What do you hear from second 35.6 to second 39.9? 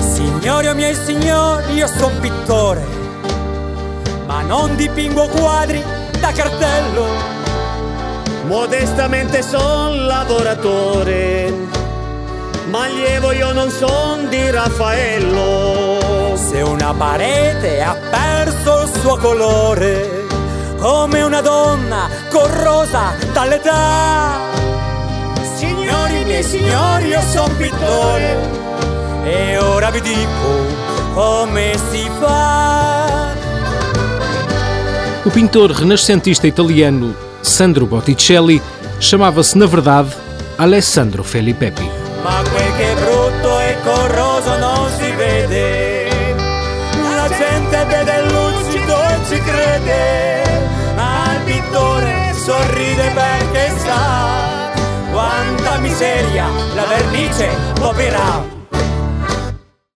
renascentista italiano Sandro Botticelli chamava-se, na